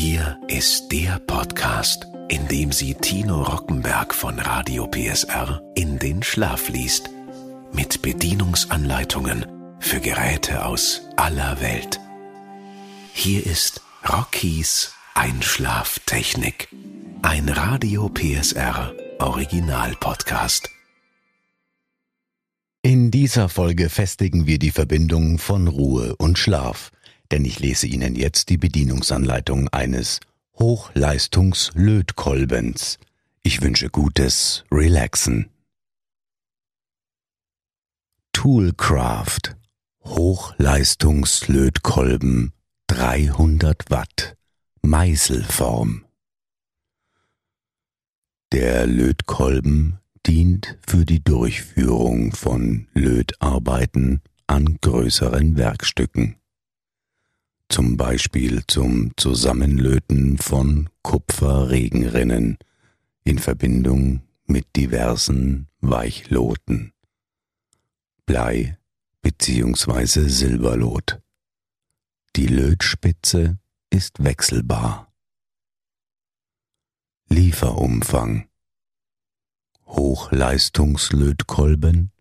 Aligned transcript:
Hier 0.00 0.38
ist 0.46 0.92
der 0.92 1.18
Podcast, 1.18 2.06
in 2.28 2.46
dem 2.46 2.70
sie 2.70 2.94
Tino 2.94 3.42
Rockenberg 3.42 4.14
von 4.14 4.38
Radio 4.38 4.86
PSR 4.86 5.60
in 5.74 5.98
den 5.98 6.22
Schlaf 6.22 6.68
liest. 6.68 7.10
Mit 7.72 8.00
Bedienungsanleitungen 8.00 9.44
für 9.80 9.98
Geräte 9.98 10.64
aus 10.64 11.02
aller 11.16 11.60
Welt. 11.60 11.98
Hier 13.12 13.44
ist 13.44 13.80
Rockies 14.08 14.92
Einschlaftechnik. 15.14 16.68
Ein 17.22 17.48
Radio 17.48 18.08
PSR 18.08 18.94
Original 19.18 19.96
Podcast. 19.98 20.70
In 22.82 23.10
dieser 23.10 23.48
Folge 23.48 23.90
festigen 23.90 24.46
wir 24.46 24.60
die 24.60 24.70
Verbindung 24.70 25.38
von 25.38 25.66
Ruhe 25.66 26.14
und 26.18 26.38
Schlaf 26.38 26.92
denn 27.30 27.44
ich 27.44 27.60
lese 27.60 27.86
Ihnen 27.86 28.16
jetzt 28.16 28.48
die 28.48 28.58
Bedienungsanleitung 28.58 29.68
eines 29.68 30.18
Hochleistungslötkolbens. 30.58 32.98
Ich 33.42 33.62
wünsche 33.62 33.88
gutes 33.90 34.64
Relaxen. 34.72 35.50
Toolcraft. 38.32 39.54
Hochleistungslötkolben. 40.04 42.52
300 42.88 43.88
Watt. 43.90 44.36
Meißelform. 44.82 46.04
Der 48.52 48.86
Lötkolben 48.86 49.98
dient 50.26 50.78
für 50.86 51.04
die 51.04 51.22
Durchführung 51.22 52.32
von 52.32 52.88
Lötarbeiten 52.94 54.22
an 54.46 54.78
größeren 54.80 55.58
Werkstücken 55.58 56.38
zum 57.68 57.96
Beispiel 57.96 58.62
zum 58.66 59.12
Zusammenlöten 59.16 60.38
von 60.38 60.90
Kupferregenrinnen 61.02 62.58
in 63.24 63.38
Verbindung 63.38 64.22
mit 64.46 64.76
diversen 64.76 65.68
Weichloten, 65.80 66.92
Blei 68.26 68.78
bzw. 69.22 70.28
Silberlot. 70.28 71.20
Die 72.36 72.46
Lötspitze 72.46 73.58
ist 73.90 74.22
wechselbar. 74.22 75.10
Lieferumfang 77.28 78.46
Hochleistungslötkolben 79.86 82.12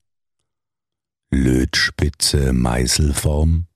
Lötspitze 1.30 2.54
Meißelform 2.54 3.68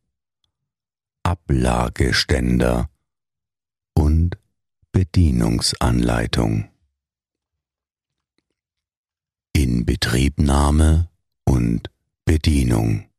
Ablageständer 1.24 2.90
und 3.94 4.38
Bedienungsanleitung. 4.92 6.70
Inbetriebnahme 9.54 11.10
und 11.46 11.90
Bedienung. 12.26 13.10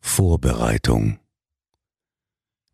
Vorbereitung. 0.00 1.18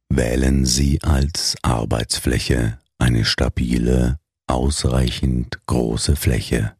Wählen 0.09 0.67
Sie 0.67 1.01
als 1.03 1.57
Arbeitsfläche 1.63 2.79
eine 2.99 3.25
stabile, 3.25 4.21
ausreichend 4.47 5.65
große 5.67 6.17
Fläche. 6.17 6.77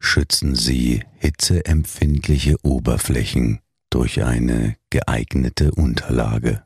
Schützen 0.00 0.54
Sie 0.54 1.04
hitzeempfindliche 1.16 2.56
Oberflächen 2.64 3.60
durch 3.90 4.22
eine 4.22 4.76
geeignete 4.90 5.72
Unterlage. 5.72 6.64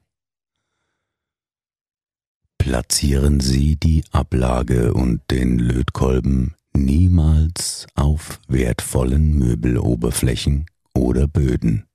Platzieren 2.59 3.41
Sie 3.41 3.77
die 3.77 4.05
Ablage 4.13 4.95
und 4.95 5.21
den 5.31 5.59
Lötkolben 5.59 6.55
niemals 6.75 7.87
auf 7.95 8.41
wertvollen 8.49 9.37
Möbeloberflächen 9.37 10.67
oder 10.95 11.27
Böden. 11.27 11.87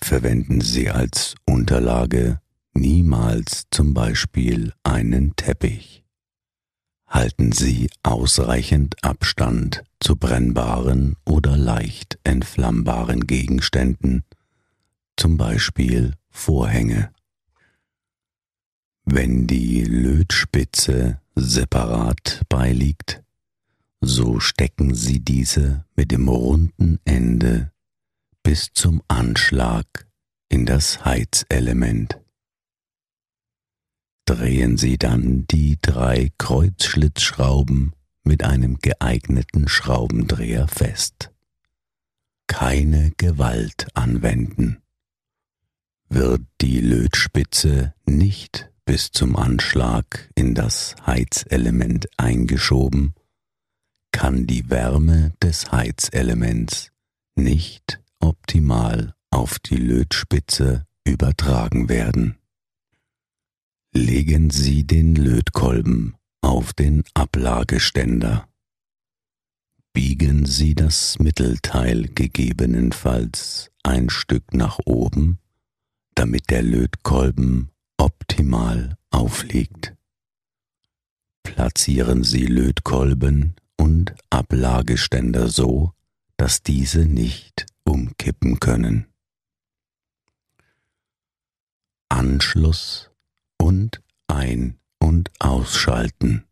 Verwenden 0.00 0.60
Sie 0.60 0.90
als 0.90 1.34
Unterlage 1.44 2.40
niemals 2.72 3.66
zum 3.70 3.94
Beispiel 3.94 4.72
einen 4.82 5.36
Teppich. 5.36 5.97
Halten 7.08 7.52
Sie 7.52 7.88
ausreichend 8.02 9.02
Abstand 9.02 9.82
zu 9.98 10.16
brennbaren 10.16 11.16
oder 11.24 11.56
leicht 11.56 12.18
entflammbaren 12.22 13.26
Gegenständen, 13.26 14.24
zum 15.16 15.38
Beispiel 15.38 16.14
Vorhänge. 16.28 17.10
Wenn 19.04 19.46
die 19.46 19.84
Lötspitze 19.84 21.20
separat 21.34 22.42
beiliegt, 22.50 23.22
so 24.00 24.38
stecken 24.38 24.94
Sie 24.94 25.20
diese 25.20 25.86
mit 25.96 26.12
dem 26.12 26.28
runden 26.28 27.00
Ende 27.04 27.72
bis 28.42 28.68
zum 28.74 29.02
Anschlag 29.08 30.06
in 30.50 30.66
das 30.66 31.04
Heizelement 31.04 32.20
drehen 34.28 34.76
Sie 34.76 34.98
dann 34.98 35.46
die 35.46 35.78
drei 35.80 36.30
Kreuzschlitzschrauben 36.36 37.94
mit 38.24 38.44
einem 38.44 38.78
geeigneten 38.78 39.68
Schraubendreher 39.68 40.68
fest. 40.68 41.30
Keine 42.46 43.12
Gewalt 43.16 43.88
anwenden. 43.94 44.82
Wird 46.10 46.42
die 46.60 46.80
Lötspitze 46.80 47.94
nicht 48.04 48.70
bis 48.84 49.12
zum 49.12 49.34
Anschlag 49.34 50.30
in 50.34 50.54
das 50.54 50.94
Heizelement 51.06 52.06
eingeschoben, 52.18 53.14
kann 54.12 54.46
die 54.46 54.68
Wärme 54.68 55.32
des 55.42 55.72
Heizelements 55.72 56.90
nicht 57.34 58.02
optimal 58.20 59.14
auf 59.30 59.58
die 59.58 59.76
Lötspitze 59.76 60.86
übertragen 61.04 61.88
werden 61.88 62.37
legen 63.92 64.50
Sie 64.50 64.86
den 64.86 65.14
Lötkolben 65.14 66.16
auf 66.40 66.72
den 66.72 67.04
Ablageständer. 67.14 68.48
Biegen 69.92 70.46
Sie 70.46 70.74
das 70.74 71.18
Mittelteil 71.18 72.08
gegebenenfalls 72.08 73.70
ein 73.82 74.10
Stück 74.10 74.54
nach 74.54 74.78
oben, 74.84 75.38
damit 76.14 76.50
der 76.50 76.62
Lötkolben 76.62 77.70
optimal 77.96 78.96
aufliegt. 79.10 79.94
Platzieren 81.42 82.22
Sie 82.22 82.46
Lötkolben 82.46 83.56
und 83.76 84.14
Ablageständer 84.30 85.48
so, 85.48 85.92
dass 86.36 86.62
diese 86.62 87.06
nicht 87.06 87.66
umkippen 87.84 88.60
können. 88.60 89.06
Anschluss 92.08 93.07
und 93.58 94.02
ein- 94.26 94.78
und 94.98 95.30
ausschalten. 95.38 96.44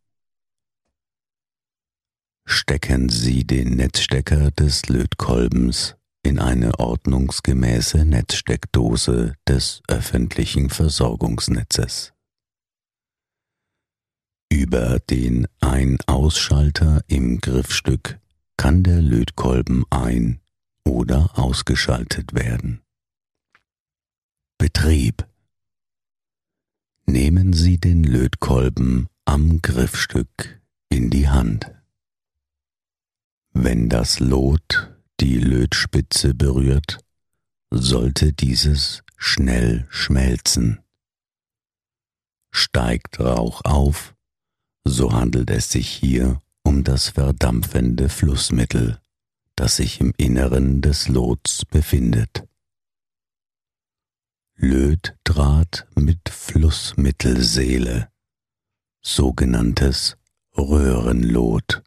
Stecken 2.45 3.09
Sie 3.09 3.45
den 3.45 3.77
Netzstecker 3.77 4.51
des 4.53 4.89
Lötkolbens 4.89 5.97
in 6.23 6.39
eine 6.39 6.79
ordnungsgemäße 6.79 8.05
Netzsteckdose 8.05 9.35
des 9.49 9.83
öffentlichen 9.89 10.71
Versorgungsnetzes. 10.71 12.13
Über 14.51 15.01
den 15.01 15.49
Ein-Ausschalter 15.61 17.03
im 17.09 17.41
Griffstück 17.41 18.21
kann 18.57 18.85
der 18.85 19.03
Lötkolben 19.03 19.85
ein- 19.91 20.41
oder 20.85 21.37
ausgeschaltet 21.39 22.33
werden. 22.35 22.81
Betrieb 24.57 25.27
Nehmen 27.09 27.53
Sie 27.53 27.79
den 27.79 28.03
Lötkolben 28.03 29.07
am 29.25 29.63
Griffstück 29.63 30.61
in 30.89 31.09
die 31.09 31.29
Hand. 31.29 31.71
Wenn 33.53 33.89
das 33.89 34.19
Lot 34.19 34.93
die 35.21 35.39
Lötspitze 35.39 36.35
berührt, 36.35 36.99
sollte 37.71 38.33
dieses 38.33 39.03
schnell 39.17 39.87
schmelzen. 39.89 40.81
Steigt 42.51 43.21
Rauch 43.21 43.63
auf, 43.65 44.15
so 44.85 45.13
handelt 45.13 45.51
es 45.51 45.71
sich 45.71 45.89
hier 45.89 46.43
um 46.65 46.83
das 46.83 47.11
verdampfende 47.11 48.09
Flussmittel, 48.09 48.99
das 49.55 49.77
sich 49.77 50.01
im 50.01 50.13
Inneren 50.17 50.83
des 50.83 51.09
Lots 51.09 51.65
befindet. 51.65 52.45
Lötdraht 54.59 55.87
mit 55.97 56.31
Flussmittelseele, 56.31 58.09
sogenanntes 59.03 60.17
Röhrenlot. 60.57 61.83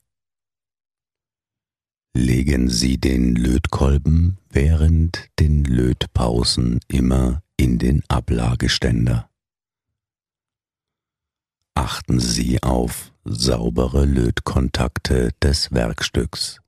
Legen 2.14 2.70
Sie 2.70 3.00
den 3.00 3.36
Lötkolben 3.36 4.38
während 4.52 5.32
den 5.40 5.64
Lötpausen 5.64 6.80
immer 6.88 7.42
in 7.58 7.80
den 7.80 8.04
Ablageständer. 8.08 9.32
Achten 11.74 12.20
Sie 12.20 12.62
auf 12.62 13.12
saubere 13.26 14.06
Lötkontakte 14.06 15.32
des 15.42 15.72
Werkstücks. 15.72 16.62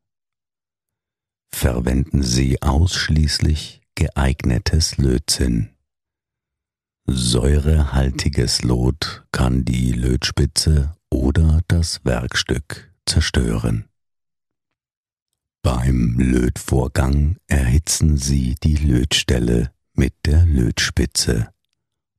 Verwenden 1.54 2.24
Sie 2.24 2.60
ausschließlich 2.60 3.82
geeignetes 3.94 4.98
Lötzinn. 4.98 5.70
Säurehaltiges 7.08 8.62
Lot 8.62 9.26
kann 9.32 9.66
die 9.66 9.92
Lötspitze 9.92 10.96
oder 11.10 11.62
das 11.68 12.06
Werkstück 12.06 12.94
zerstören. 13.06 13.86
Beim 15.64 16.18
Lötvorgang 16.18 17.38
erhitzen 17.48 18.18
Sie 18.18 18.56
die 18.64 18.76
Lötstelle 18.76 19.72
mit 19.94 20.14
der 20.26 20.46
Lötspitze 20.46 21.50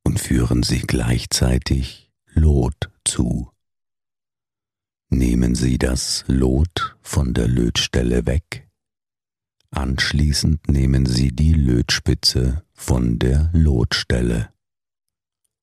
und 0.05 0.21
führen 0.21 0.63
Sie 0.63 0.81
gleichzeitig 0.81 2.11
Lot 2.35 2.91
zu. 3.05 3.51
Nehmen 5.11 5.55
Sie 5.55 5.79
das 5.79 6.25
Lot 6.27 6.97
von 7.03 7.35
der 7.35 7.49
Lötstelle 7.49 8.27
weg. 8.27 8.69
Anschließend 9.71 10.69
nehmen 10.69 11.07
Sie 11.07 11.33
die 11.33 11.53
Lötspitze 11.53 12.63
von 12.75 13.19
der 13.19 13.51
Lotstelle. 13.53 14.52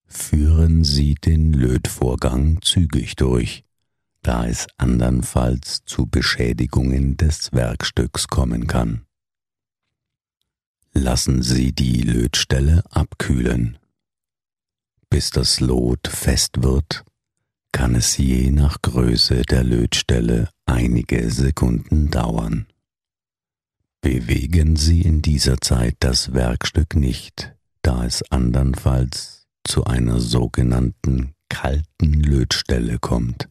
Führen 0.10 0.84
Sie 0.84 1.16
den 1.16 1.54
Lötvorgang 1.54 2.62
zügig 2.62 3.16
durch 3.16 3.64
da 4.22 4.46
es 4.46 4.68
andernfalls 4.78 5.84
zu 5.86 6.06
Beschädigungen 6.06 7.18
des 7.18 7.54
Werkstücks 7.54 8.28
kommen 8.28 8.68
kann. 8.68 9.06
Lassen 10.94 11.42
Sie 11.42 11.72
die 11.72 12.02
Lötstelle 12.02 12.84
abkühlen. 12.90 13.78
Bis 15.10 15.30
das 15.32 15.60
Lot 15.60 16.08
fest 16.08 16.62
wird, 16.62 17.06
kann 17.72 17.96
es 17.96 18.18
je 18.18 18.52
nach 18.52 18.82
Größe 18.82 19.44
der 19.44 19.64
Lötstelle 19.64 20.50
einige 20.66 21.32
Sekunden 21.32 22.10
dauern. 22.10 22.68
Bewegen 24.02 24.76
Sie 24.76 25.02
in 25.02 25.22
dieser 25.22 25.60
Zeit 25.60 25.96
das 26.00 26.34
Werkstück 26.34 26.96
nicht, 26.96 27.54
da 27.82 28.06
es 28.06 28.24
andernfalls 28.32 29.39
zu 29.64 29.86
einer 29.86 30.20
sogenannten 30.20 31.34
kalten 31.50 32.14
Lötstelle 32.22 33.00
kommt. 33.00 33.48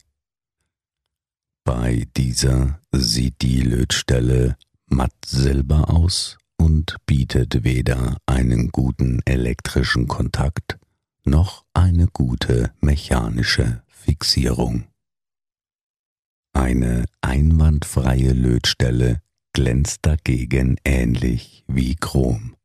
Bei 1.64 2.06
dieser 2.16 2.80
sieht 2.92 3.42
die 3.42 3.60
Lötstelle 3.60 4.56
matt 4.86 5.12
silber 5.26 5.90
aus 5.90 6.38
und 6.56 6.96
bietet 7.06 7.62
weder 7.64 8.16
einen 8.26 8.70
guten 8.70 9.20
elektrischen 9.26 10.08
Kontakt 10.08 10.78
noch 11.24 11.64
eine 11.74 12.06
gute 12.06 12.72
mechanische 12.80 13.82
Fixierung. 13.86 14.84
Eine 16.52 17.04
einwandfreie 17.20 18.32
Lötstelle 18.32 19.20
glänzt 19.52 20.00
dagegen 20.02 20.76
ähnlich 20.84 21.64
wie 21.68 21.94
Chrom. 21.94 22.56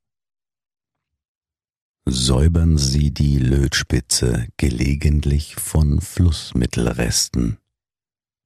Säubern 2.06 2.78
Sie 2.78 3.12
die 3.12 3.38
Lötspitze 3.40 4.48
gelegentlich 4.58 5.56
von 5.56 6.02
Flussmittelresten 6.02 7.58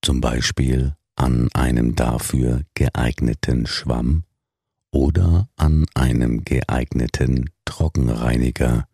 zum 0.03 0.21
Beispiel 0.21 0.95
an 1.15 1.49
einem 1.53 1.95
dafür 1.95 2.61
geeigneten 2.75 3.65
Schwamm 3.65 4.23
oder 4.91 5.49
an 5.55 5.85
einem 5.95 6.45
geeigneten 6.45 7.49
Trockenreiniger, 7.65 8.87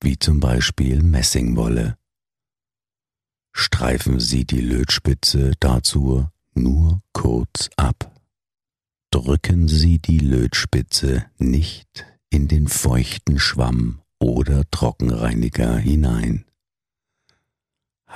wie 0.00 0.18
zum 0.18 0.38
Beispiel 0.38 1.02
Messingwolle. 1.02 1.98
Streifen 3.52 4.20
Sie 4.20 4.44
die 4.44 4.60
Lötspitze 4.60 5.52
dazu 5.58 6.28
nur 6.54 7.02
kurz 7.12 7.68
ab. 7.76 8.14
Drücken 9.10 9.66
Sie 9.66 9.98
die 9.98 10.18
Lötspitze 10.18 11.26
nicht 11.38 12.06
in 12.30 12.48
den 12.48 12.68
feuchten 12.68 13.38
Schwamm 13.38 14.00
oder 14.18 14.64
Trockenreiniger 14.70 15.76
hinein 15.76 16.46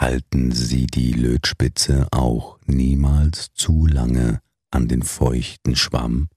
halten 0.01 0.51
Sie 0.53 0.87
die 0.87 1.13
Lötspitze 1.13 2.09
auch 2.11 2.59
niemals 2.65 3.53
zu 3.53 3.87
lange 3.87 4.41
an 4.71 4.89
den 4.89 5.03
feuchten 5.03 5.77
Schwamm 5.77 6.29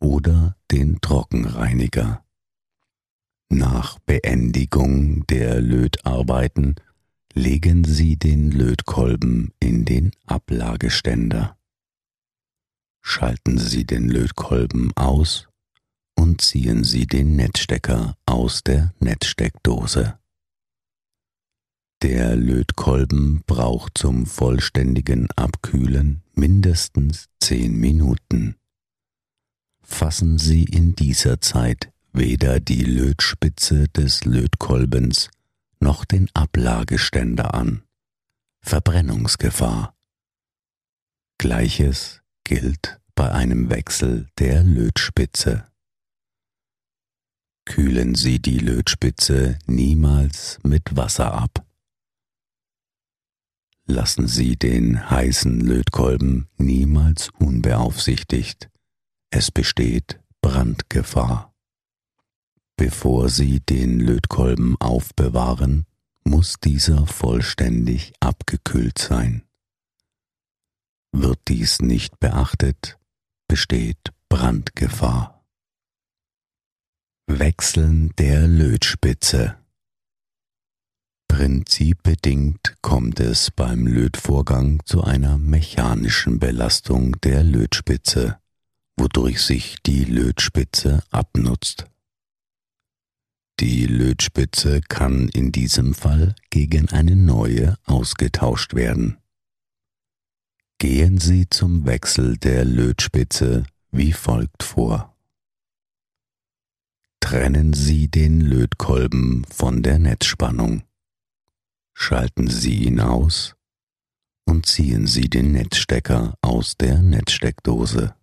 oder 0.00 0.56
den 0.70 1.00
Trockenreiniger. 1.00 2.24
Nach 3.48 3.98
Beendigung 4.00 5.26
der 5.26 5.60
Lötarbeiten 5.60 6.76
legen 7.32 7.84
Sie 7.84 8.16
den 8.16 8.52
Lötkolben 8.52 9.52
in 9.58 9.84
den 9.84 10.12
Ablageständer. 10.24 11.56
Schalten 13.02 13.58
Sie 13.58 13.84
den 13.84 14.08
Lötkolben 14.08 14.92
aus 14.96 15.48
und 16.16 16.40
ziehen 16.40 16.84
Sie 16.84 17.06
den 17.06 17.36
Netzstecker 17.36 18.16
aus 18.26 18.62
der 18.64 18.92
Netzsteckdose. 18.98 20.18
Der 22.02 22.36
Lötkolben 22.36 23.42
braucht 23.46 23.98
zum 23.98 24.26
vollständigen 24.26 25.28
Abkühlen 25.34 26.22
mindestens 26.34 27.28
zehn 27.40 27.74
Minuten. 27.76 28.56
Fassen 29.82 30.38
Sie 30.38 30.64
in 30.64 30.94
dieser 30.94 31.40
Zeit 31.40 31.90
weder 32.12 32.60
die 32.60 32.82
Lötspitze 32.82 33.88
des 33.88 34.24
Lötkolbens 34.24 35.30
noch 35.80 36.04
den 36.04 36.28
Ablageständer 36.34 37.54
an. 37.54 37.82
Verbrennungsgefahr. 38.60 39.94
Gleiches 41.38 42.22
gilt 42.44 43.00
bei 43.14 43.30
einem 43.30 43.70
Wechsel 43.70 44.28
der 44.38 44.62
Lötspitze. 44.62 45.66
Kühlen 47.66 48.14
Sie 48.14 48.40
die 48.40 48.58
Lötspitze 48.58 49.58
niemals 49.66 50.58
mit 50.62 50.96
Wasser 50.96 51.34
ab 51.34 51.66
lassen 53.86 54.26
Sie 54.26 54.56
den 54.56 55.10
heißen 55.10 55.60
Lötkolben 55.60 56.48
niemals 56.58 57.30
unbeaufsichtigt. 57.38 58.68
Es 59.30 59.50
besteht 59.50 60.20
Brandgefahr. 60.40 61.54
Bevor 62.76 63.28
Sie 63.30 63.60
den 63.60 64.00
Lötkolben 64.00 64.76
aufbewahren, 64.80 65.86
muss 66.24 66.56
dieser 66.62 67.06
vollständig 67.06 68.12
abgekühlt 68.20 68.98
sein. 68.98 69.44
Wird 71.12 71.38
dies 71.48 71.80
nicht 71.80 72.18
beachtet, 72.20 72.98
besteht 73.48 74.12
Brandgefahr. 74.28 75.35
Wechseln 77.28 78.12
der 78.18 78.46
Lötspitze 78.46 79.56
Prinzipbedingt 81.26 82.76
kommt 82.82 83.18
es 83.18 83.50
beim 83.50 83.88
Lötvorgang 83.88 84.80
zu 84.84 85.02
einer 85.02 85.36
mechanischen 85.36 86.38
Belastung 86.38 87.20
der 87.22 87.42
Lötspitze, 87.42 88.38
wodurch 88.96 89.42
sich 89.42 89.74
die 89.84 90.04
Lötspitze 90.04 91.02
abnutzt. 91.10 91.86
Die 93.58 93.86
Lötspitze 93.86 94.80
kann 94.82 95.28
in 95.28 95.50
diesem 95.50 95.94
Fall 95.94 96.36
gegen 96.50 96.90
eine 96.90 97.16
neue 97.16 97.76
ausgetauscht 97.86 98.74
werden. 98.74 99.18
Gehen 100.78 101.18
Sie 101.18 101.50
zum 101.50 101.86
Wechsel 101.86 102.36
der 102.36 102.64
Lötspitze 102.64 103.66
wie 103.90 104.12
folgt 104.12 104.62
vor. 104.62 105.15
Trennen 107.26 107.72
Sie 107.72 108.06
den 108.06 108.40
Lötkolben 108.40 109.44
von 109.50 109.82
der 109.82 109.98
Netzspannung 109.98 110.84
schalten 111.92 112.46
Sie 112.46 112.84
ihn 112.84 113.00
aus 113.00 113.56
und 114.44 114.64
ziehen 114.66 115.08
Sie 115.08 115.28
den 115.28 115.50
Netzstecker 115.50 116.38
aus 116.40 116.76
der 116.76 117.02
Netzsteckdose. 117.02 118.14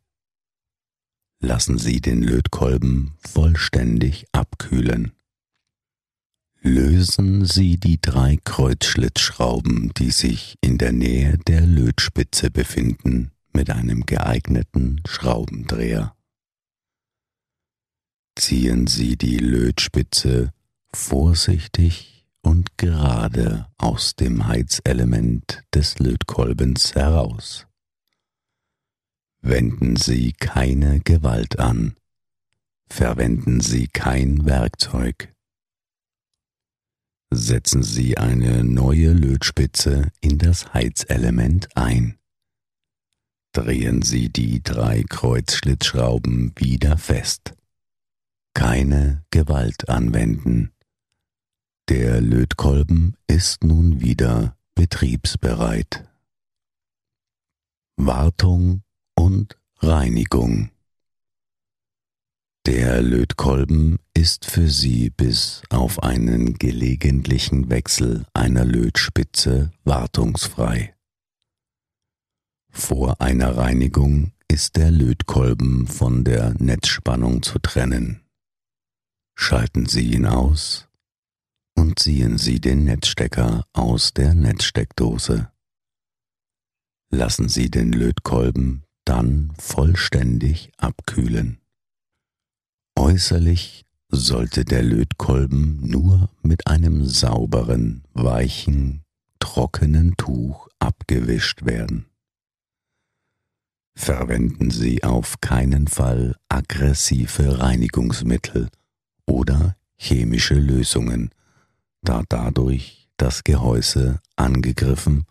Lassen 1.42 1.78
Sie 1.78 2.00
den 2.00 2.24
Lötkolben 2.24 3.16
vollständig 3.20 4.26
abkühlen. 4.32 5.12
Lösen 6.62 7.44
Sie 7.44 7.76
die 7.76 8.00
drei 8.00 8.38
Kreuzschlitzschrauben, 8.46 9.94
die 9.98 10.12
sich 10.12 10.56
in 10.62 10.78
der 10.78 10.94
Nähe 10.94 11.38
der 11.40 11.60
Lötspitze 11.60 12.50
befinden, 12.50 13.32
mit 13.52 13.70
einem 13.70 14.06
geeigneten 14.06 15.02
Schraubendreher. 15.06 16.16
Ziehen 18.36 18.88
Sie 18.88 19.16
die 19.16 19.38
Lötspitze 19.38 20.52
vorsichtig 20.92 22.26
und 22.42 22.78
gerade 22.78 23.68
aus 23.78 24.16
dem 24.16 24.48
Heizelement 24.48 25.64
des 25.74 26.00
Lötkolbens 26.00 26.96
heraus. 26.96 27.68
Wenden 29.42 29.98
Sie 29.98 30.34
keine 30.34 31.00
Gewalt 31.00 31.60
an, 31.60 31.96
verwenden 32.90 33.62
Sie 33.62 33.88
kein 33.88 34.46
Werkzeug. 34.46 35.30
Setzen 37.30 37.84
Sie 37.84 38.18
eine 38.18 38.64
neue 38.64 39.14
Lötspitze 39.14 40.12
in 40.22 40.38
das 40.38 40.74
Heizelement 40.74 41.76
ein. 41.76 42.18
Drehen 43.54 44.02
Sie 44.02 44.30
die 44.30 44.64
drei 44.64 45.04
Kreuzschlitzschrauben 45.04 46.54
wieder 46.56 46.98
fest. 46.98 47.54
Keine 48.54 49.24
Gewalt 49.32 49.90
anwenden. 49.90 50.72
Der 51.90 52.22
Lötkolben 52.22 53.16
ist 53.28 53.64
nun 53.64 54.02
wieder 54.02 54.58
betriebsbereit. 54.76 56.08
Wartung 57.98 58.84
und 59.16 59.58
Reinigung 59.80 60.70
der 62.66 63.02
Lötkolben 63.02 64.00
ist 64.14 64.46
für 64.46 64.70
Sie 64.70 65.10
bis 65.10 65.64
auf 65.70 66.02
einen 66.02 66.54
gelegentlichen 66.54 67.70
Wechsel 67.70 68.26
einer 68.34 68.64
Lötspitze 68.64 69.72
wartungsfrei. 69.84 70.96
Vor 72.70 73.20
einer 73.20 73.58
Reinigung 73.58 74.32
ist 74.48 74.78
der 74.78 74.92
Lötkolben 74.92 75.88
von 75.88 76.24
der 76.24 76.54
Netzspannung 76.58 77.44
zu 77.44 77.60
trennen. 77.60 78.23
Schalten 79.36 79.86
Sie 79.88 80.14
ihn 80.14 80.26
aus 80.26 80.88
und 81.76 82.00
ziehen 82.00 82.38
Sie 82.38 82.60
den 82.60 82.86
Netzstecker 82.86 83.66
aus 83.74 84.14
der 84.14 84.34
Netzsteckdose. 84.34 85.52
Lassen 87.10 87.50
Sie 87.50 87.70
den 87.70 87.92
Lötkolben 87.92 88.84
dann 89.06 89.54
vollständig 89.60 90.72
abkühlen. 90.78 91.60
Äußerlich 92.96 93.86
sollte 94.10 94.66
der 94.66 94.84
Lötkolben 94.84 95.80
nur 95.82 96.30
mit 96.42 96.68
einem 96.68 97.06
sauberen, 97.06 98.04
weichen, 98.14 99.04
trockenen 99.40 100.16
Tuch 100.18 100.70
abgewischt 100.80 101.66
werden. 101.66 102.06
Verwenden 103.96 104.72
Sie 104.72 105.04
auf 105.04 105.42
keinen 105.42 105.88
Fall 105.88 106.36
aggressive 106.50 107.60
Reinigungsmittel 107.60 108.70
oder 109.26 109.76
chemische 109.96 110.56
Lösungen, 110.56 111.32
da 112.02 112.24
dadurch 112.28 113.10
das 113.18 113.44
Gehäuse 113.44 114.20
angegriffen 114.36 115.26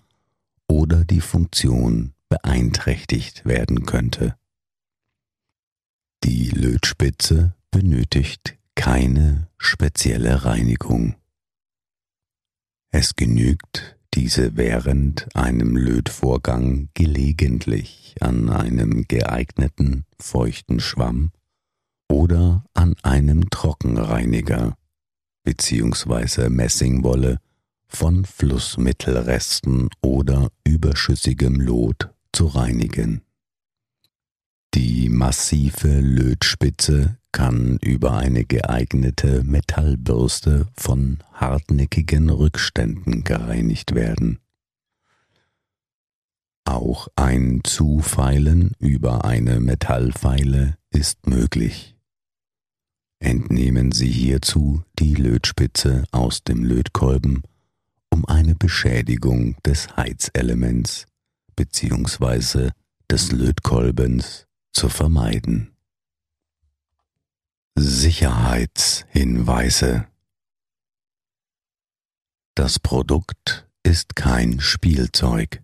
oder 0.67 1.05
die 1.05 1.21
Funktion 1.21 2.15
beeinträchtigt 2.29 3.45
werden 3.45 3.85
könnte. 3.85 4.37
Die 6.25 6.49
Lötspitze 6.51 7.55
benötigt 7.71 8.57
keine 8.75 9.49
spezielle 9.59 10.45
Reinigung. 10.45 11.17
Es 12.91 13.17
genügt, 13.17 13.99
diese 14.15 14.57
während 14.57 15.35
einem 15.35 15.77
Lötvorgang 15.77 16.89
gelegentlich 16.95 18.15
an 18.21 18.51
einem 18.51 19.07
geeigneten 19.09 20.05
feuchten 20.19 20.81
Schwamm 20.81 21.33
oder 22.13 22.63
an 22.75 22.95
einem 23.03 23.49
Trockenreiniger 23.49 24.77
bzw. 25.45 26.51
Messingwolle 26.51 27.39
von 27.89 28.27
Flussmittelresten 28.27 29.89
oder 30.03 30.51
überschüssigem 30.65 31.59
Lot 31.59 32.11
zu 32.33 32.49
reinigen. 32.49 33.23
Die 34.75 35.09
massive 35.09 36.01
Lötspitze 36.01 37.19
kann 37.33 37.79
über 37.81 38.13
eine 38.13 38.45
geeignete 38.45 39.43
Metallbürste 39.43 40.69
von 40.77 41.19
hartnäckigen 41.33 42.29
Rückständen 42.29 43.25
gereinigt 43.25 43.95
werden. 43.95 44.39
Auch 46.65 47.09
ein 47.17 47.63
Zufeilen 47.65 48.73
über 48.79 49.25
eine 49.25 49.61
Metallfeile 49.61 50.77
ist 50.91 51.27
möglich. 51.27 51.92
Entnehmen 53.23 53.93
Sie 53.93 54.11
hierzu 54.11 54.83
die 54.99 55.15
Lötspitze 55.15 56.05
aus 56.11 56.43
dem 56.43 56.65
Lötkolben, 56.65 57.45
um 58.11 58.25
eine 58.25 58.57
Beschädigung 58.57 59.55
des 59.65 59.97
Heizelements 59.97 61.07
bzw. 61.55 62.71
des 63.09 63.31
Lötkolbens 63.31 64.49
zu 64.73 64.89
vermeiden. 64.89 65.71
Sicherheitshinweise 67.77 70.09
Das 72.57 72.81
Produkt 72.81 73.69
ist 73.85 74.17
kein 74.17 74.59
Spielzeug. 74.59 75.63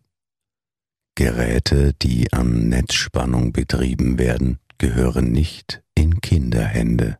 Geräte, 1.16 1.92
die 1.94 2.32
an 2.32 2.68
Netzspannung 2.68 3.52
betrieben 3.52 4.16
werden, 4.16 4.60
gehören 4.78 5.32
nicht 5.32 5.82
in 5.96 6.20
Kinderhände. 6.20 7.18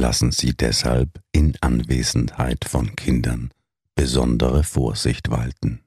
Lassen 0.00 0.30
Sie 0.30 0.56
deshalb 0.56 1.20
in 1.32 1.56
Anwesenheit 1.60 2.64
von 2.64 2.94
Kindern 2.94 3.50
besondere 3.96 4.62
Vorsicht 4.62 5.28
walten. 5.28 5.80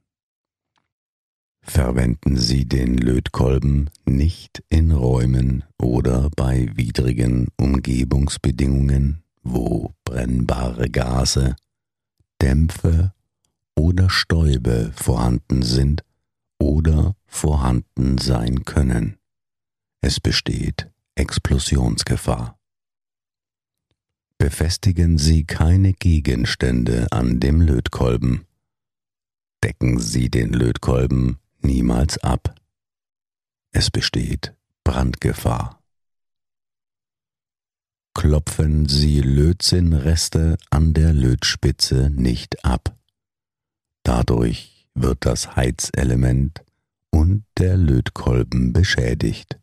Verwenden 1.62 2.36
Sie 2.36 2.68
den 2.68 2.98
Lötkolben 2.98 3.90
nicht 4.04 4.64
in 4.68 4.92
Räumen 4.92 5.64
oder 5.82 6.30
bei 6.36 6.70
widrigen 6.76 7.48
Umgebungsbedingungen, 7.56 9.24
wo 9.44 9.96
brennbare 10.04 10.90
Gase, 10.90 11.56
Dämpfe 12.42 13.14
oder 13.76 14.10
Stäube 14.10 14.92
vorhanden 14.94 15.64
sind 15.64 16.04
oder 16.60 17.16
vorhanden 17.28 18.18
sein 18.18 18.66
können. 18.66 19.16
Es 20.02 20.20
besteht 20.20 20.92
Explosionsgefahr. 21.16 22.61
Befestigen 24.42 25.20
Sie 25.20 25.44
keine 25.44 25.94
Gegenstände 25.94 27.06
an 27.12 27.40
dem 27.40 27.62
Lötkolben. 27.62 28.48
Decken 29.64 30.00
Sie 30.00 30.32
den 30.32 30.52
Lötkolben 30.52 31.38
niemals 31.60 32.18
ab. 32.18 32.56
Es 33.72 33.92
besteht 33.92 34.56
Brandgefahr. 34.84 35.84
Klopfen 38.16 38.90
Sie 38.90 39.22
Lötzinnreste 39.22 40.58
an 40.72 40.96
der 40.96 41.14
Lötspitze 41.14 42.10
nicht 42.10 42.66
ab. 42.66 42.98
Dadurch 44.02 44.88
wird 44.96 45.24
das 45.24 45.56
Heizelement 45.56 46.66
und 47.12 47.46
der 47.60 47.78
Lötkolben 47.78 48.74
beschädigt. 48.74 49.60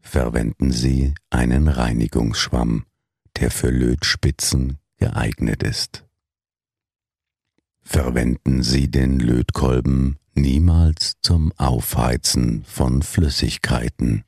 Verwenden 0.00 0.72
Sie 0.72 1.12
einen 1.28 1.68
Reinigungsschwamm, 1.68 2.86
der 3.40 3.50
für 3.50 3.70
Lötspitzen 3.70 4.78
geeignet 4.98 5.62
ist. 5.62 6.04
Verwenden 7.82 8.62
Sie 8.62 8.90
den 8.90 9.18
Lötkolben 9.18 10.18
niemals 10.34 11.14
zum 11.22 11.52
Aufheizen 11.56 12.62
von 12.64 13.02
Flüssigkeiten. 13.02 14.24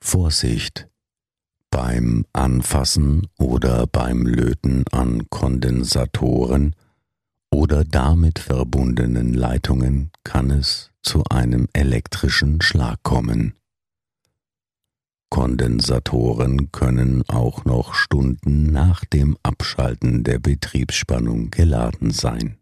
Vorsicht! 0.00 0.88
Beim 1.70 2.24
Anfassen 2.32 3.26
oder 3.38 3.86
beim 3.86 4.24
Löten 4.24 4.84
an 4.92 5.28
Kondensatoren 5.28 6.76
oder 7.50 7.84
damit 7.84 8.38
verbundenen 8.38 9.34
Leitungen 9.34 10.10
kann 10.22 10.50
es 10.50 10.92
zu 11.02 11.24
einem 11.24 11.68
elektrischen 11.72 12.62
Schlag 12.62 13.02
kommen. 13.02 13.54
Kondensatoren 15.30 16.70
können 16.72 17.22
auch 17.28 17.64
noch 17.64 17.94
Stunden 17.94 18.66
nach 18.66 19.04
dem 19.04 19.36
Abschalten 19.42 20.24
der 20.24 20.38
Betriebsspannung 20.38 21.50
geladen 21.50 22.10
sein. 22.10 22.58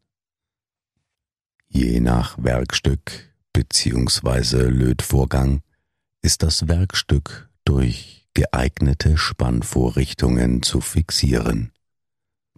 Je 1.69 2.01
nach 2.01 2.37
Werkstück 2.43 3.35
bzw. 3.53 4.69
Lötvorgang 4.69 5.63
ist 6.23 6.43
das 6.43 6.69
Werkstück 6.69 7.51
durch 7.65 8.29
geeignete 8.35 9.17
Spannvorrichtungen 9.17 10.63
zu 10.63 10.81
fixieren. 10.81 11.73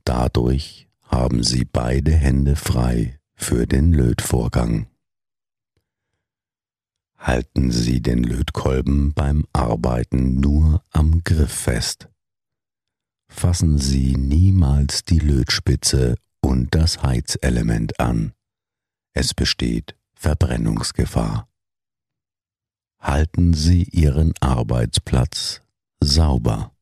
Dadurch 0.05 0.89
haben 1.03 1.43
Sie 1.43 1.65
beide 1.65 2.13
Hände 2.13 2.57
frei 2.57 3.19
für 3.35 3.67
den 3.67 3.93
Lötvorgang. 3.93 4.87
Halten 7.19 7.71
Sie 7.71 8.01
den 8.03 8.23
Lötkolben 8.23 9.13
beim 9.15 9.47
Arbeiten 9.53 10.41
nur 10.41 10.83
am 10.93 11.23
Griff 11.25 11.53
fest. 11.53 12.09
Fassen 13.29 13.79
Sie 13.79 14.17
niemals 14.17 15.05
die 15.05 15.19
Lötspitze 15.19 16.17
und 16.41 16.75
das 16.75 17.03
Heizelement 17.03 17.99
an. 17.99 18.33
Es 19.13 19.35
besteht 19.35 19.97
Verbrennungsgefahr. 20.15 21.49
halten 23.01 23.55
Sie 23.55 23.85
Ihren 23.85 24.33
Arbeitsplatz 24.41 25.63
sauber. 26.01 26.73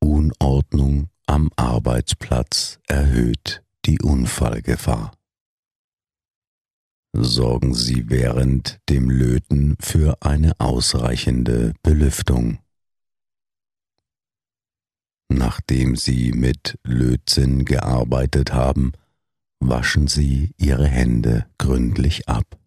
Unordnung 0.00 1.10
am 1.26 1.50
Arbeitsplatz 1.56 2.78
erhöht 2.86 3.62
die 3.84 4.00
Unfallgefahr. 4.00 5.17
Sorgen 7.14 7.74
Sie 7.74 8.10
während 8.10 8.80
dem 8.88 9.08
Löten 9.08 9.76
für 9.80 10.18
eine 10.20 10.52
ausreichende 10.60 11.72
Belüftung. 11.82 12.58
Nachdem 15.30 15.96
Sie 15.96 16.32
mit 16.32 16.78
Lötzinn 16.84 17.64
gearbeitet 17.64 18.52
haben, 18.52 18.92
waschen 19.58 20.06
Sie 20.06 20.54
Ihre 20.58 20.86
Hände 20.86 21.46
gründlich 21.56 22.28
ab. 22.28 22.58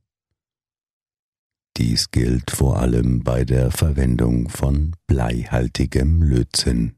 Dies 1.77 2.11
gilt 2.11 2.51
vor 2.51 2.79
allem 2.79 3.23
bei 3.23 3.45
der 3.45 3.71
Verwendung 3.71 4.49
von 4.49 4.95
bleihaltigem 5.07 6.21
Lötzinn. 6.21 6.95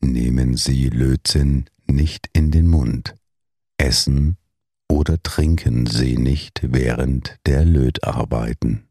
Nehmen 0.00 0.56
Sie 0.56 0.88
Lötzinn 0.90 1.66
nicht 1.86 2.28
in 2.32 2.50
den 2.50 2.66
Mund, 2.66 3.14
essen 3.78 4.36
oder 4.88 5.22
trinken 5.22 5.86
Sie 5.86 6.16
nicht 6.16 6.60
während 6.62 7.38
der 7.46 7.64
Lötarbeiten. 7.64 8.88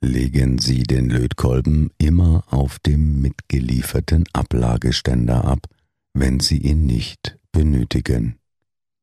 Legen 0.00 0.58
Sie 0.58 0.82
den 0.82 1.08
Lötkolben 1.08 1.90
immer 1.98 2.44
auf 2.50 2.78
dem 2.78 3.20
mitgelieferten 3.20 4.24
Ablageständer 4.32 5.44
ab, 5.44 5.66
wenn 6.14 6.40
Sie 6.40 6.58
ihn 6.58 6.86
nicht 6.86 7.38
benötigen, 7.52 8.38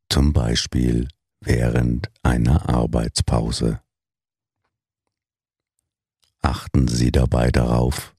zum 0.10 0.34
Beispiel 0.34 1.08
während 1.42 2.10
einer 2.24 2.70
Arbeitspause. 2.70 3.82
Achten 6.42 6.88
Sie 6.88 7.12
dabei 7.12 7.52
darauf, 7.52 8.16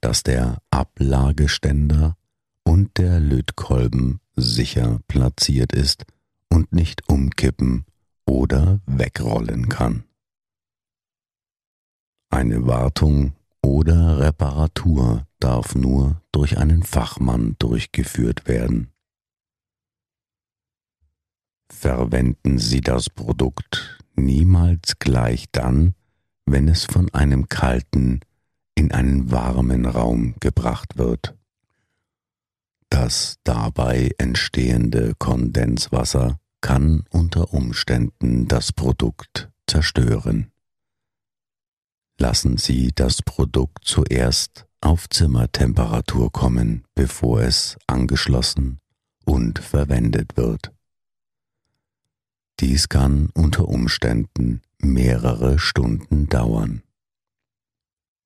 dass 0.00 0.22
der 0.22 0.62
Ablageständer 0.70 2.16
und 2.64 2.96
der 2.98 3.20
Lötkolben 3.20 4.20
sicher 4.34 5.00
platziert 5.08 5.72
ist 5.72 6.04
und 6.56 6.72
nicht 6.72 7.06
umkippen 7.08 7.84
oder 8.24 8.80
wegrollen 8.86 9.68
kann. 9.68 10.04
Eine 12.30 12.66
Wartung 12.66 13.34
oder 13.62 14.20
Reparatur 14.20 15.26
darf 15.38 15.74
nur 15.74 16.22
durch 16.32 16.56
einen 16.56 16.82
Fachmann 16.82 17.56
durchgeführt 17.58 18.48
werden. 18.48 18.90
Verwenden 21.70 22.58
Sie 22.58 22.80
das 22.80 23.10
Produkt 23.10 23.98
niemals 24.14 24.98
gleich 24.98 25.44
dann, 25.52 25.94
wenn 26.46 26.68
es 26.68 26.86
von 26.86 27.12
einem 27.12 27.50
kalten 27.50 28.20
in 28.74 28.92
einen 28.92 29.30
warmen 29.30 29.84
Raum 29.84 30.36
gebracht 30.40 30.96
wird. 30.96 31.36
Das 32.88 33.36
dabei 33.44 34.12
entstehende 34.16 35.12
Kondenswasser 35.18 36.38
kann 36.66 37.04
unter 37.10 37.54
Umständen 37.54 38.48
das 38.48 38.72
Produkt 38.72 39.52
zerstören. 39.68 40.50
Lassen 42.18 42.56
Sie 42.56 42.90
das 42.92 43.22
Produkt 43.22 43.84
zuerst 43.84 44.66
auf 44.80 45.08
Zimmertemperatur 45.08 46.32
kommen, 46.32 46.82
bevor 46.96 47.42
es 47.42 47.78
angeschlossen 47.86 48.80
und 49.24 49.60
verwendet 49.60 50.36
wird. 50.36 50.72
Dies 52.58 52.88
kann 52.88 53.30
unter 53.32 53.68
Umständen 53.68 54.60
mehrere 54.78 55.60
Stunden 55.60 56.26
dauern. 56.26 56.82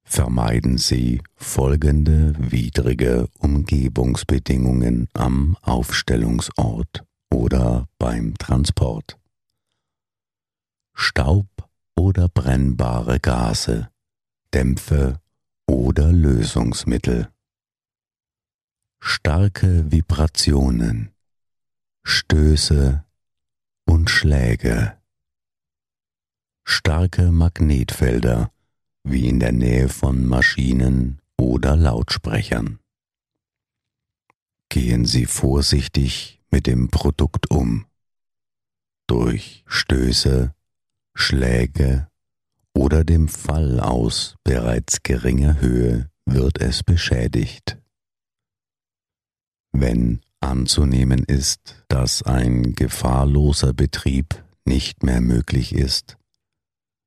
Vermeiden 0.03 0.79
Sie 0.79 1.21
folgende 1.37 2.35
widrige 2.39 3.29
Umgebungsbedingungen 3.39 5.09
am 5.13 5.59
Aufstellungsort 5.61 7.05
oder 7.33 7.89
beim 7.99 8.37
Transport. 8.39 9.19
Staub 10.95 11.47
oder 11.97 12.29
brennbare 12.29 13.21
Gase, 13.21 13.91
Dämpfe 14.53 15.21
oder 15.67 16.13
Lösungsmittel. 16.13 17.29
Starke 19.01 19.91
Vibrationen, 19.91 21.13
Stöße 22.03 23.05
und 23.87 24.11
Schläge 24.11 25.01
starke 26.71 27.33
Magnetfelder 27.33 28.53
wie 29.03 29.29
in 29.29 29.41
der 29.41 29.53
Nähe 29.53 29.89
von 29.89 30.25
Maschinen 30.25 31.21
oder 31.37 31.77
Lautsprechern. 31.77 32.79
Gehen 34.69 35.05
Sie 35.05 35.27
vorsichtig 35.27 36.40
mit 36.51 36.67
dem 36.67 36.89
Produkt 36.89 37.51
um. 37.51 37.87
Durch 39.07 39.65
Stöße, 39.67 40.55
Schläge 41.15 42.09
oder 42.75 43.05
dem 43.05 43.29
Fall 43.29 43.81
aus 43.81 44.37
bereits 44.45 45.03
geringer 45.03 45.61
Höhe 45.61 46.11
wird 46.27 46.61
es 46.61 46.83
beschädigt. 46.83 47.79
Wenn 49.73 50.21
anzunehmen 50.41 51.25
ist, 51.25 51.85
dass 51.89 52.23
ein 52.23 52.75
gefahrloser 52.75 53.73
Betrieb 53.73 54.43
nicht 54.65 55.03
mehr 55.03 55.21
möglich 55.21 55.75
ist, 55.75 56.17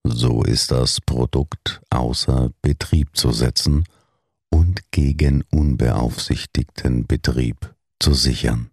so 0.03 0.43
ist 0.43 0.71
das 0.71 0.99
Produkt 1.01 1.81
außer 1.89 2.51
Betrieb 2.61 3.15
zu 3.15 3.31
setzen 3.31 3.85
und 4.49 4.91
gegen 4.91 5.43
unbeaufsichtigten 5.49 7.07
Betrieb 7.07 7.73
zu 7.99 8.13
sichern. 8.13 8.72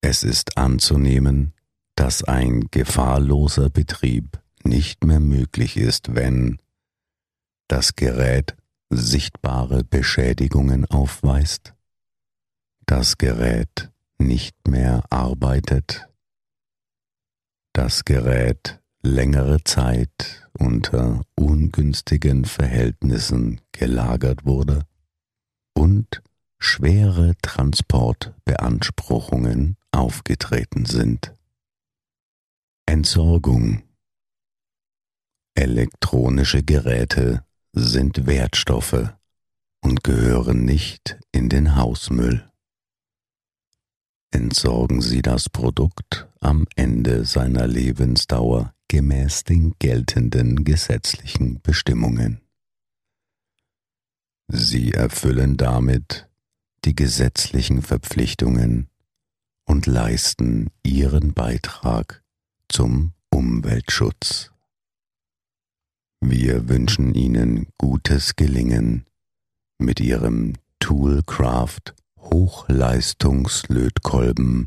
Es 0.00 0.22
ist 0.22 0.56
anzunehmen, 0.56 1.52
dass 1.94 2.24
ein 2.24 2.68
gefahrloser 2.70 3.68
Betrieb 3.68 4.40
nicht 4.64 5.04
mehr 5.04 5.20
möglich 5.20 5.76
ist, 5.76 6.14
wenn 6.14 6.56
das 7.68 7.96
Gerät 7.96 8.56
sichtbare 8.90 9.84
Beschädigungen 9.84 10.86
aufweist, 10.86 11.74
das 12.86 13.18
Gerät 13.18 13.90
nicht 14.18 14.56
mehr 14.66 15.04
arbeitet, 15.10 16.08
das 17.72 18.04
Gerät 18.04 18.80
längere 19.02 19.62
Zeit 19.64 20.48
unter 20.52 21.22
ungünstigen 21.36 22.44
Verhältnissen 22.44 23.62
gelagert 23.72 24.44
wurde 24.44 24.82
und 25.74 26.22
schwere 26.58 27.34
Transportbeanspruchungen 27.42 29.78
aufgetreten 29.92 30.84
sind. 30.84 31.34
Entsorgung 32.86 33.82
Elektronische 35.54 36.62
Geräte 36.62 37.44
sind 37.72 38.26
Wertstoffe 38.26 39.12
und 39.80 40.04
gehören 40.04 40.64
nicht 40.64 41.18
in 41.32 41.48
den 41.48 41.76
Hausmüll. 41.76 42.50
Entsorgen 44.32 45.02
Sie 45.02 45.22
das 45.22 45.48
Produkt 45.48 46.28
am 46.40 46.66
Ende 46.76 47.24
seiner 47.24 47.66
Lebensdauer 47.66 48.74
gemäß 48.88 49.44
den 49.44 49.74
geltenden 49.78 50.64
gesetzlichen 50.64 51.60
Bestimmungen. 51.62 52.40
Sie 54.48 54.92
erfüllen 54.92 55.56
damit 55.56 56.28
die 56.84 56.96
gesetzlichen 56.96 57.82
Verpflichtungen 57.82 58.89
und 59.70 59.86
leisten 59.86 60.68
ihren 60.82 61.32
Beitrag 61.32 62.22
zum 62.68 63.12
Umweltschutz. 63.30 64.50
Wir 66.20 66.68
wünschen 66.68 67.14
Ihnen 67.14 67.68
gutes 67.78 68.34
Gelingen 68.34 69.06
mit 69.78 70.00
Ihrem 70.00 70.54
Toolcraft 70.80 71.94
Hochleistungslötkolben 72.18 74.66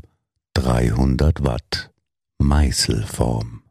300 0.54 1.44
Watt 1.44 1.92
Meißelform. 2.38 3.63